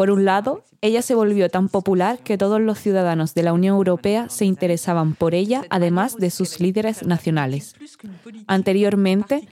Por 0.00 0.10
un 0.10 0.24
lado, 0.24 0.64
ella 0.80 1.02
se 1.02 1.14
volvió 1.14 1.50
tan 1.50 1.68
popular 1.68 2.20
que 2.20 2.38
todos 2.38 2.58
los 2.58 2.78
ciudadanos 2.78 3.34
de 3.34 3.42
la 3.42 3.52
Unión 3.52 3.76
Europea 3.76 4.30
se 4.30 4.46
interesaban 4.46 5.14
por 5.14 5.34
ella, 5.34 5.66
además 5.68 6.16
de 6.16 6.30
sus 6.30 6.58
líderes 6.58 7.02
nacionales. 7.02 7.74
Anteriormente, 8.46 9.46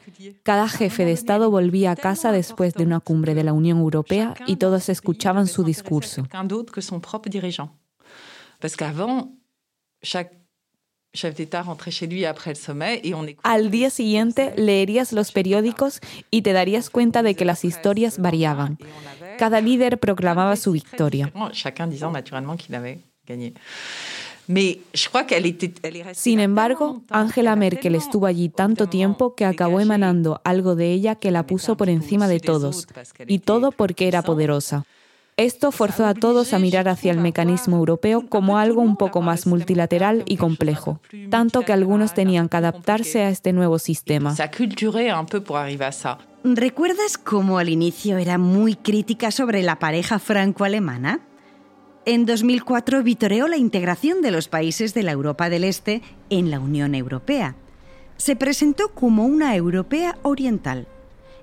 cada 0.45 0.67
jefe 0.71 1.05
de 1.05 1.12
Estado 1.12 1.50
volvía 1.50 1.90
a 1.90 1.97
casa 1.97 2.33
después 2.33 2.73
de 2.73 2.85
una 2.85 2.99
cumbre 3.00 3.35
de 3.35 3.45
la 3.45 3.52
Unión 3.52 3.76
Europea 3.76 4.33
y 4.47 4.57
todos 4.57 4.88
escuchaban 4.88 5.49
su 5.49 5.64
discurso. 5.64 6.26
Al 13.43 13.71
día 13.71 13.91
siguiente 13.91 14.53
leerías 14.57 15.12
los 15.12 15.33
periódicos 15.33 16.00
y 16.31 16.43
te 16.43 16.53
darías 16.53 16.91
cuenta 16.91 17.23
de 17.23 17.35
que 17.35 17.45
las 17.45 17.65
historias 17.65 18.19
variaban. 18.19 18.79
Cada 19.38 19.61
líder 19.61 19.99
proclamaba 19.99 20.57
su 20.57 20.73
victoria. 20.73 21.33
Sin 26.15 26.41
embargo, 26.41 27.03
Angela 27.11 27.57
Merkel 27.57 27.95
estuvo 27.95 28.27
allí 28.27 28.49
tanto 28.49 28.88
tiempo 28.88 29.35
que 29.35 29.45
acabó 29.45 29.81
emanando 29.81 30.41
algo 30.45 30.75
de 30.75 30.93
ella 30.93 31.17
que 31.17 31.31
la 31.31 31.47
puso 31.47 31.77
por 31.77 31.91
encima 31.91 32.29
de 32.29 32.41
todos, 32.41 32.87
y 33.27 33.41
todo 33.41 33.73
porque 33.73 34.09
era 34.09 34.23
poderosa. 34.23 34.87
Esto 35.38 35.71
forzó 35.71 36.04
a 36.04 36.14
todos 36.14 36.52
a 36.52 36.59
mirar 36.59 36.88
hacia 36.88 37.12
el 37.12 37.21
mecanismo 37.21 37.76
europeo 37.76 38.28
como 38.28 38.59
algo 38.59 38.83
un 38.83 38.97
poco 38.97 39.23
más 39.23 39.47
multilateral 39.47 40.25
y 40.26 40.37
complejo, 40.37 41.00
tanto 41.30 41.61
que 41.61 41.73
algunos 41.73 42.12
tenían 42.12 42.49
que 42.49 42.57
adaptarse 42.57 43.23
a 43.23 43.28
este 43.28 43.52
nuevo 43.52 43.78
sistema. 43.78 44.35
¿Recuerdas 46.42 47.18
cómo 47.18 47.59
al 47.59 47.68
inicio 47.68 48.18
era 48.18 48.37
muy 48.37 48.75
crítica 48.75 49.30
sobre 49.30 49.62
la 49.62 49.78
pareja 49.78 50.18
franco-alemana? 50.18 51.21
En 52.04 52.26
2004 52.26 53.04
vitoreó 53.04 53.47
la 53.47 53.59
integración 53.59 54.23
de 54.23 54.33
los 54.33 54.49
países 54.49 54.92
de 54.92 55.04
la 55.04 55.12
Europa 55.12 55.49
del 55.49 55.62
Este 55.62 56.02
en 56.30 56.50
la 56.50 56.59
Unión 56.59 56.97
Europea. 56.97 57.54
Se 58.16 58.35
presentó 58.35 58.88
como 58.88 59.25
una 59.25 59.54
europea 59.54 60.18
oriental. 60.23 60.88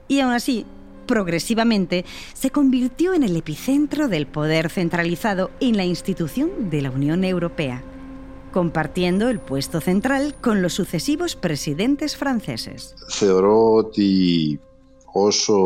Y 0.10 0.20
aún 0.20 0.34
así, 0.34 0.66
progresivamente 1.07 2.05
se 2.35 2.51
convirtió 2.51 3.15
en 3.15 3.25
el 3.25 3.37
epicentro 3.37 4.07
del 4.07 4.27
poder 4.27 4.71
centralizado 4.71 5.51
en 5.61 5.77
la 5.77 5.85
institución 5.85 6.71
de 6.71 6.83
la 6.83 6.91
Unión 6.91 7.25
Europea, 7.25 7.83
compartiendo 8.53 9.29
el 9.29 9.41
puesto 9.41 9.81
central 9.81 10.37
con 10.41 10.63
los 10.63 10.73
sucesivos 10.75 11.35
presidentes 11.35 12.17
franceses. 12.17 12.95
Θεωρώ 13.09 13.75
ότι 13.75 14.61
όσο 15.13 15.57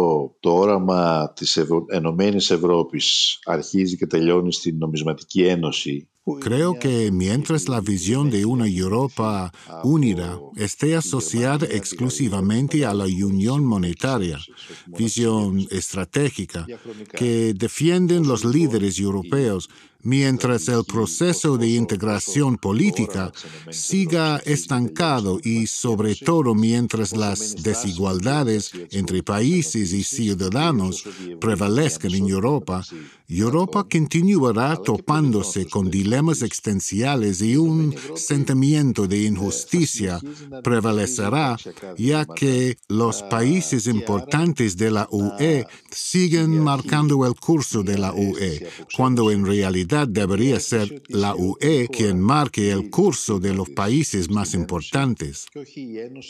το 0.41 0.51
όραμα 0.51 1.33
της 1.37 1.57
Ευρω... 1.57 1.85
Ενωμένης 1.89 2.51
Ευρώπης 2.51 3.39
αρχίζει 3.45 3.97
και 3.97 4.07
τελειώνει 4.07 4.53
στην 4.53 4.79
νομισματική 4.79 5.43
ένωση 5.43 6.09
Creo 6.38 6.78
que 6.78 7.12
mientras 7.12 7.68
la 7.68 7.82
visión 7.82 8.30
de 8.30 8.46
una 8.46 8.68
Europa 8.68 9.52
unida 9.84 10.40
esté 10.56 10.96
asociada 10.96 11.66
exclusivamente 11.66 12.86
a 12.86 12.94
la 12.94 13.06
unión 13.06 13.66
monetaria, 13.66 14.40
visión 14.88 15.68
estratégica, 15.72 16.68
que 17.16 17.54
defienden 17.54 18.28
los 18.28 18.46
líderes 18.46 19.00
europeos, 19.00 19.70
mientras 20.04 20.68
el 20.70 20.86
proceso 20.86 21.58
de 21.58 21.68
integración 21.70 22.58
política 22.58 23.32
siga 23.70 24.38
estancado 24.46 25.40
y 25.44 25.68
sobre 25.68 26.16
todo 26.16 26.56
mientras 26.56 27.16
las 27.16 27.62
desigualdades 27.62 28.72
entre 28.92 29.24
países 29.24 29.92
y 29.94 30.04
ciudadanos 30.04 31.04
prevalezcan 31.40 32.14
en 32.16 32.30
Europa, 32.30 32.84
Europa 33.28 33.86
continuará 33.90 34.76
topándose 34.78 35.68
con 35.68 35.92
dilemas 35.92 36.42
existenciales 36.42 37.42
y 37.42 37.58
un 37.58 37.94
sentimiento 38.16 39.08
de 39.08 39.24
injusticia 39.24 40.20
prevalecerá, 40.64 41.58
ya 41.98 42.26
que 42.26 42.78
los 42.88 43.22
países 43.24 43.86
importantes 43.86 44.78
de 44.78 44.92
la 44.92 45.08
UE 45.12 45.68
siguen 45.92 46.60
marcando 46.60 47.26
el 47.26 47.36
curso 47.36 47.84
de 47.84 47.98
la 48.00 48.14
UE, 48.14 48.68
cuando 48.96 49.30
en 49.30 49.46
realidad 49.46 49.89
debería 50.08 50.60
ser 50.60 51.02
la 51.08 51.36
UE 51.36 51.88
quien 51.92 52.20
marque 52.20 52.72
el 52.72 52.90
curso 52.90 53.40
de 53.40 53.54
los 53.54 53.70
países 53.70 54.30
más 54.30 54.54
importantes. 54.54 55.48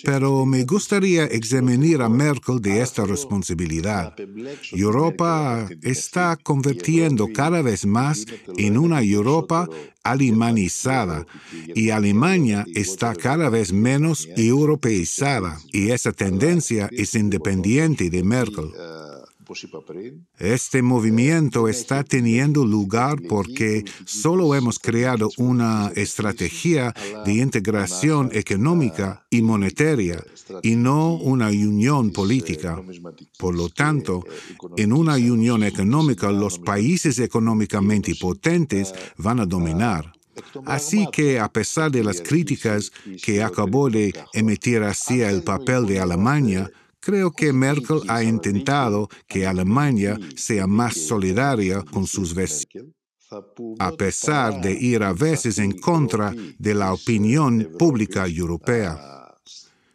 Pero 0.03 0.45
me 0.45 0.63
gustaría 0.65 1.25
examinar 1.25 2.01
a 2.01 2.09
Merkel 2.09 2.59
de 2.61 2.81
esta 2.81 3.05
responsabilidad. 3.05 4.13
Europa 4.71 5.67
está 5.81 6.37
convertida 6.37 6.99
cada 7.33 7.61
vez 7.61 7.85
más 7.85 8.25
en 8.57 8.77
una 8.77 9.01
Europa 9.01 9.67
alemanizada 10.03 11.25
y 11.75 11.89
Alemania 11.89 12.65
está 12.73 13.15
cada 13.15 13.49
vez 13.49 13.71
menos 13.71 14.27
europeizada 14.35 15.59
y 15.71 15.91
esa 15.91 16.11
tendencia 16.11 16.89
es 16.91 17.15
independiente 17.15 18.09
de 18.09 18.23
Merkel. 18.23 18.71
Este 20.37 20.81
movimiento 20.81 21.67
está 21.67 22.03
teniendo 22.03 22.65
lugar 22.65 23.21
porque 23.27 23.83
solo 24.05 24.53
hemos 24.55 24.79
creado 24.79 25.29
una 25.37 25.91
estrategia 25.95 26.93
de 27.25 27.33
integración 27.33 28.29
económica 28.33 29.25
y 29.29 29.41
monetaria 29.41 30.23
y 30.61 30.75
no 30.75 31.15
una 31.15 31.47
unión 31.47 32.11
política. 32.11 32.81
Por 33.37 33.55
lo 33.55 33.69
tanto, 33.69 34.23
en 34.77 34.93
una 34.93 35.15
unión 35.15 35.63
económica 35.63 36.31
los 36.31 36.59
países 36.59 37.19
económicamente 37.19 38.15
potentes 38.15 38.93
van 39.17 39.39
a 39.39 39.45
dominar. 39.45 40.13
Así 40.65 41.07
que 41.11 41.39
a 41.39 41.51
pesar 41.51 41.91
de 41.91 42.03
las 42.03 42.21
críticas 42.21 42.91
que 43.23 43.43
acabó 43.43 43.89
de 43.89 44.13
emitir 44.33 44.83
hacia 44.83 45.29
el 45.29 45.43
papel 45.43 45.85
de 45.85 45.99
Alemania, 45.99 46.71
Creo 47.01 47.31
que 47.31 47.53
Merkel 47.53 48.01
ha 48.07 48.23
intentado 48.23 49.07
que 49.27 49.47
Alemania 49.47 50.17
sea 50.35 50.67
más 50.67 50.95
solidaria 50.95 51.81
con 51.83 52.05
sus 52.05 52.33
vecinos, 52.33 52.93
a 53.79 53.91
pesar 53.91 54.61
de 54.61 54.73
ir 54.73 55.03
a 55.03 55.13
veces 55.13 55.59
en 55.59 55.71
contra 55.71 56.33
de 56.57 56.73
la 56.73 56.93
opinión 56.93 57.71
pública 57.77 58.27
europea. 58.27 59.28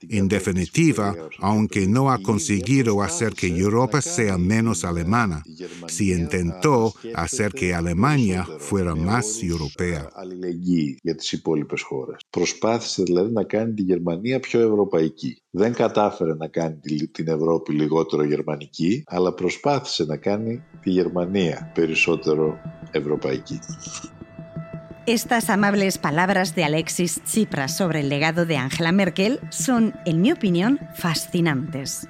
En 0.09 0.29
definitiva, 0.29 1.15
aunque 1.39 1.87
no 1.87 2.11
ha 2.11 2.19
conseguido 2.19 3.03
hacer 3.03 3.33
que 3.35 3.49
Europa 3.49 4.01
sea 4.01 4.39
menos 4.39 4.85
alemana, 4.85 5.43
sí 5.87 6.13
intentó 6.13 6.95
hacer 7.15 7.53
que 7.53 7.75
Alemania 7.75 8.47
fuera 8.59 8.95
más 8.95 9.43
europea. 9.43 10.11
Προσπάθησε 12.31 13.03
δηλαδή 13.03 13.33
να 13.33 13.45
κάνει 13.45 13.75
τη 13.75 13.83
Γερμανία 13.83 14.41
πιο 14.41 14.61
ευρωπαϊκή. 14.61 15.43
Δεν 15.51 15.73
κατάφερε 15.73 16.35
να 16.35 16.49
κάνει 16.49 16.77
την 17.13 17.29
Ευρώπη 17.29 17.73
λιγότερο 17.73 18.25
γερμανική, 18.25 19.03
αλλά 19.07 19.35
προσπάθησε 19.35 20.05
να 20.05 20.17
κάνει 20.17 20.63
τη 20.83 20.91
Γερμανία 20.91 21.71
περισσότερο 21.75 22.59
ευρωπαϊκή. 22.91 23.59
Estas 25.07 25.51
amables 25.51 25.99
palabras 25.99 26.55
de 26.55 26.65
Alexis 26.65 27.21
Tsipras 27.25 27.77
sobre 27.77 28.01
el 28.01 28.09
legado 28.09 28.47
de 28.47 28.57
Angela 28.57 28.91
Merkel 28.91 29.39
son, 29.51 29.93
en 30.07 30.23
mi 30.23 30.33
opinión, 30.33 30.81
fascinantes. 30.97 32.09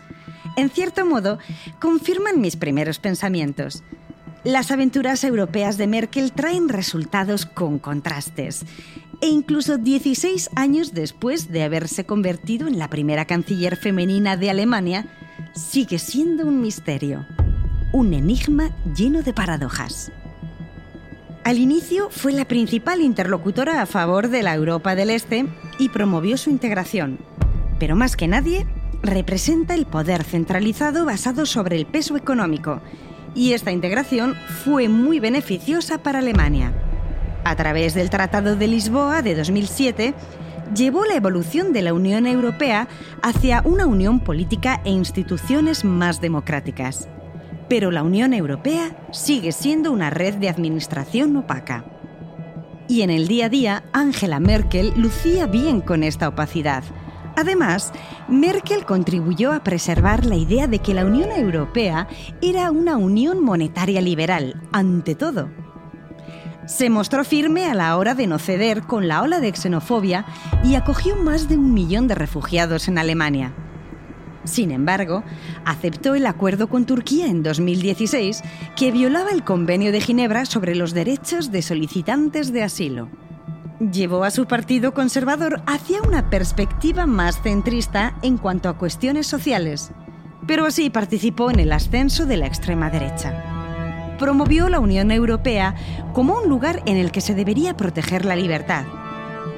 En 0.57 0.71
cierto 0.71 1.05
modo, 1.05 1.41
confirman 1.81 2.41
mis 2.41 2.55
primeros 2.55 3.01
pensamientos. 3.01 3.83
Las 4.45 4.71
aventuras 4.71 5.25
europeas 5.25 5.77
de 5.77 5.89
Merkel 5.89 6.31
traen 6.31 6.69
resultados 6.69 7.47
con 7.47 7.81
contrastes. 7.81 8.65
E 9.21 9.27
incluso 9.27 9.77
16 9.77 10.51
años 10.55 10.95
después 10.95 11.51
de 11.51 11.65
haberse 11.65 12.07
convertido 12.07 12.69
en 12.69 12.79
la 12.79 12.91
primera 12.91 13.25
canciller 13.25 13.75
femenina 13.75 14.37
de 14.37 14.51
Alemania, 14.51 15.07
sigue 15.53 15.99
siendo 15.99 16.47
un 16.47 16.61
misterio. 16.61 17.27
Un 17.93 18.15
enigma 18.15 18.71
lleno 18.95 19.23
de 19.23 19.33
paradojas. 19.33 20.13
Al 21.45 21.59
inicio 21.59 22.09
fue 22.09 22.33
la 22.33 22.47
principal 22.47 23.03
interlocutora 23.03 23.83
a 23.83 23.87
favor 23.87 24.29
de 24.29 24.43
la 24.43 24.55
Europa 24.55 24.95
del 24.95 25.11
Este 25.11 25.45
y 25.79 25.91
promovió 25.91 26.39
su 26.39 26.49
integración. 26.49 27.19
Pero 27.79 27.97
más 27.97 28.17
que 28.17 28.27
nadie, 28.27 28.67
representa 29.03 29.75
el 29.75 29.85
poder 29.85 30.25
centralizado 30.25 31.05
basado 31.05 31.45
sobre 31.45 31.77
el 31.77 31.85
peso 31.85 32.17
económico. 32.17 32.81
Y 33.35 33.53
esta 33.53 33.73
integración 33.73 34.37
fue 34.65 34.89
muy 34.89 35.21
beneficiosa 35.21 35.99
para 35.99 36.21
Alemania. 36.21 36.73
A 37.45 37.55
través 37.57 37.93
del 37.93 38.09
Tratado 38.09 38.57
de 38.57 38.67
Lisboa 38.67 39.21
de 39.21 39.35
2007, 39.35 40.15
llevó 40.75 41.05
la 41.05 41.17
evolución 41.17 41.75
de 41.75 41.83
la 41.83 41.93
Unión 41.93 42.27
Europea 42.27 42.89
hacia 43.21 43.61
una 43.67 43.85
unión 43.85 44.21
política 44.21 44.81
e 44.87 44.91
instituciones 44.93 45.85
más 45.85 46.23
democráticas 46.23 47.07
pero 47.69 47.91
la 47.91 48.03
Unión 48.03 48.33
Europea 48.35 48.97
sigue 49.13 49.53
siendo 49.53 49.93
una 49.93 50.11
red 50.11 50.35
de 50.35 50.49
administración 50.49 51.37
opaca. 51.37 51.85
Y 52.89 53.03
en 53.03 53.11
el 53.11 53.29
día 53.29 53.47
a 53.47 53.49
día, 53.49 53.85
Angela 53.93 54.41
Merkel 54.41 54.93
lucía 54.97 55.47
bien 55.47 55.81
con 55.81 56.03
esta 56.03 56.29
opacidad, 56.29 56.85
Además, 57.37 57.93
Merkel 58.29 58.85
contribuyó 58.85 59.53
a 59.53 59.65
preservar 59.65 60.25
la 60.25 60.37
idea 60.37 60.67
de 60.67 60.79
que 60.79 60.95
la 60.95 61.05
Unión 61.05 61.33
Europea 61.33 62.07
era 62.41 62.71
una 62.71 62.97
unión 62.97 63.43
monetaria 63.43 64.01
liberal, 64.01 64.63
ante 64.73 65.15
todo. 65.15 65.51
Se 66.67 66.89
mostró 66.89 67.25
firme 67.25 67.67
a 67.67 67.75
la 67.75 67.97
hora 67.97 68.15
de 68.15 68.27
no 68.27 68.39
ceder 68.39 68.83
con 68.83 69.09
la 69.09 69.23
ola 69.23 69.41
de 69.41 69.55
xenofobia 69.55 70.25
y 70.63 70.77
acogió 70.77 71.17
más 71.17 71.49
de 71.49 71.59
un 71.59 71.75
millón 71.75 72.09
de 72.09 72.15
refugiados 72.15 72.89
en 72.89 72.99
Alemania. 72.99 73.53
Sin 74.45 74.71
embargo, 74.71 75.25
aceptó 75.65 76.15
el 76.15 76.27
acuerdo 76.27 76.69
con 76.69 76.85
Turquía 76.85 77.27
en 77.27 77.43
2016 77.43 78.43
que 78.77 78.93
violaba 78.93 79.31
el 79.31 79.43
Convenio 79.43 79.91
de 79.91 80.01
Ginebra 80.01 80.45
sobre 80.45 80.75
los 80.75 80.93
derechos 80.93 81.51
de 81.51 81.63
solicitantes 81.63 82.53
de 82.53 82.63
asilo. 82.63 83.09
Llevó 83.81 84.25
a 84.25 84.31
su 84.31 84.47
partido 84.47 84.95
conservador 84.95 85.63
hacia 85.67 86.03
una 86.03 86.31
perspectiva 86.31 87.07
más 87.07 87.43
centrista 87.43 88.17
en 88.23 88.39
cuanto 88.39 88.69
a 88.69 88.79
cuestiones 88.79 89.27
sociales, 89.27 89.91
pero 90.47 90.67
así 90.67 90.91
participó 90.91 91.51
en 91.51 91.61
el 91.61 91.73
ascenso 91.73 92.27
de 92.27 92.37
la 92.37 92.47
extrema 92.47 92.91
derecha. 92.91 94.17
Promovió 94.19 94.69
la 94.69 94.79
Unión 94.79 95.11
Europea 95.11 95.75
como 96.13 96.39
un 96.39 96.49
lugar 96.49 96.83
en 96.87 96.99
el 96.99 97.11
que 97.11 97.21
se 97.21 97.35
debería 97.35 97.77
proteger 97.77 98.25
la 98.25 98.37
libertad 98.37 98.85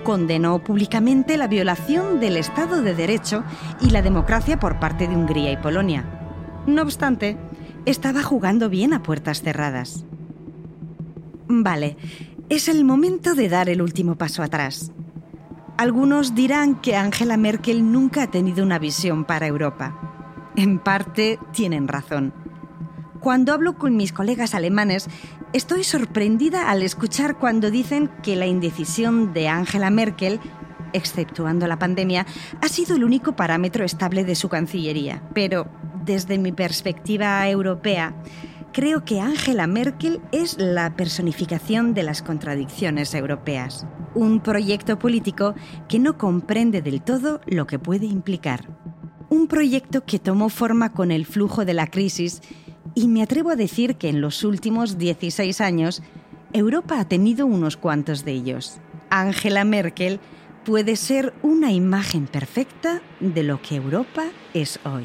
condenó 0.06 0.62
públicamente 0.62 1.36
la 1.36 1.48
violación 1.48 2.20
del 2.20 2.36
Estado 2.36 2.80
de 2.80 2.94
Derecho 2.94 3.42
y 3.80 3.90
la 3.90 4.02
democracia 4.02 4.56
por 4.56 4.78
parte 4.78 5.08
de 5.08 5.16
Hungría 5.16 5.50
y 5.50 5.56
Polonia. 5.56 6.04
No 6.64 6.82
obstante, 6.82 7.36
estaba 7.86 8.22
jugando 8.22 8.68
bien 8.68 8.92
a 8.92 9.02
puertas 9.02 9.42
cerradas. 9.42 10.04
Vale, 11.48 11.96
es 12.48 12.68
el 12.68 12.84
momento 12.84 13.34
de 13.34 13.48
dar 13.48 13.68
el 13.68 13.82
último 13.82 14.14
paso 14.14 14.44
atrás. 14.44 14.92
Algunos 15.76 16.36
dirán 16.36 16.76
que 16.76 16.94
Angela 16.94 17.36
Merkel 17.36 17.90
nunca 17.90 18.22
ha 18.22 18.30
tenido 18.30 18.62
una 18.62 18.78
visión 18.78 19.24
para 19.24 19.48
Europa. 19.48 20.52
En 20.54 20.78
parte 20.78 21.40
tienen 21.52 21.88
razón. 21.88 22.32
Cuando 23.18 23.52
hablo 23.52 23.76
con 23.76 23.96
mis 23.96 24.12
colegas 24.12 24.54
alemanes, 24.54 25.08
estoy 25.56 25.84
sorprendida 25.84 26.70
al 26.70 26.82
escuchar 26.82 27.38
cuando 27.38 27.70
dicen 27.70 28.10
que 28.22 28.36
la 28.36 28.46
indecisión 28.46 29.32
de 29.32 29.48
Angela 29.48 29.88
Merkel, 29.88 30.38
exceptuando 30.92 31.66
la 31.66 31.78
pandemia, 31.78 32.26
ha 32.60 32.68
sido 32.68 32.94
el 32.94 33.04
único 33.04 33.36
parámetro 33.36 33.82
estable 33.82 34.24
de 34.24 34.34
su 34.34 34.50
Cancillería. 34.50 35.22
Pero 35.32 35.66
desde 36.04 36.36
mi 36.36 36.52
perspectiva 36.52 37.48
europea, 37.48 38.14
creo 38.74 39.06
que 39.06 39.20
Angela 39.20 39.66
Merkel 39.66 40.20
es 40.30 40.58
la 40.58 40.94
personificación 40.94 41.94
de 41.94 42.02
las 42.02 42.20
contradicciones 42.20 43.14
europeas. 43.14 43.86
Un 44.14 44.40
proyecto 44.40 44.98
político 44.98 45.54
que 45.88 45.98
no 45.98 46.18
comprende 46.18 46.82
del 46.82 47.00
todo 47.00 47.40
lo 47.46 47.66
que 47.66 47.78
puede 47.78 48.04
implicar. 48.04 48.68
Un 49.30 49.46
proyecto 49.46 50.04
que 50.04 50.18
tomó 50.18 50.50
forma 50.50 50.92
con 50.92 51.10
el 51.10 51.24
flujo 51.24 51.64
de 51.64 51.72
la 51.72 51.86
crisis 51.86 52.42
y 52.96 53.08
me 53.08 53.22
atrevo 53.22 53.50
a 53.50 53.56
decir 53.56 53.96
que 53.96 54.08
en 54.08 54.22
los 54.22 54.42
últimos 54.42 54.96
16 54.96 55.60
años, 55.60 56.02
Europa 56.54 56.98
ha 56.98 57.06
tenido 57.06 57.44
unos 57.44 57.76
cuantos 57.76 58.24
de 58.24 58.32
ellos. 58.32 58.78
Angela 59.10 59.64
Merkel 59.64 60.18
puede 60.64 60.96
ser 60.96 61.34
una 61.42 61.70
imagen 61.72 62.26
perfecta 62.26 63.02
de 63.20 63.42
lo 63.42 63.60
que 63.60 63.76
Europa 63.76 64.24
es 64.54 64.80
hoy. 64.84 65.04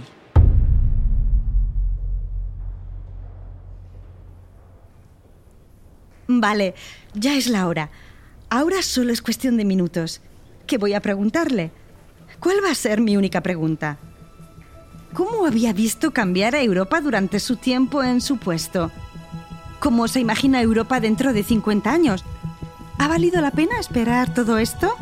Vale, 6.30 6.76
ya 7.14 7.36
es 7.36 7.50
la 7.50 7.68
hora. 7.68 7.92
Ahora 8.50 8.82
solo 8.84 9.12
es 9.12 9.22
cuestión 9.22 9.58
de 9.58 9.66
minutos. 9.66 10.22
¿Qué 10.66 10.78
voy 10.78 10.94
a 10.94 11.02
preguntarle? 11.02 11.72
¿Cuál 12.40 12.64
va 12.64 12.72
a 12.72 12.76
ser 12.76 13.02
mi 13.02 13.18
única 13.18 13.42
pregunta? 13.42 14.00
¿Cómo 15.14 15.46
había 15.46 15.74
visto 15.74 16.12
cambiar 16.12 16.56
a 16.56 16.62
Europa 16.62 17.02
durante 17.02 17.40
su 17.40 17.58
tiempo 17.58 18.02
en 18.02 18.22
su 18.22 18.38
puesto? 18.38 18.92
¿Cómo 19.80 20.08
se 20.08 20.22
imagina 20.22 20.62
Europa 20.62 21.00
dentro 21.02 21.34
de 21.34 21.44
50 21.44 21.92
años? 21.92 22.24
¿Ha 22.98 23.08
valido 23.08 23.42
la 23.42 23.52
pena 23.52 23.80
esperar 23.80 24.34
todo 24.34 24.58
esto? 24.58 24.94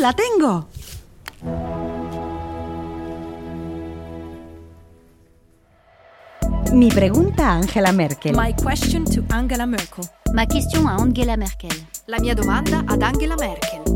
¡La 0.00 0.12
tengo! 0.12 0.68
Mi 6.72 6.90
pregunta 6.90 7.48
a 7.48 7.54
Angela 7.54 7.92
Merkel. 7.92 8.36
My 8.36 8.52
question 8.52 9.04
to 9.06 9.24
Angela 9.34 9.64
Merkel. 9.64 10.04
Ma 10.34 10.44
question 10.44 10.86
a 10.86 10.96
Angela 10.96 11.36
Merkel. 11.38 11.70
La 12.06 12.18
mia 12.18 12.34
domanda 12.34 12.84
ad 12.86 13.02
Angela 13.02 13.36
Merkel. 13.36 13.95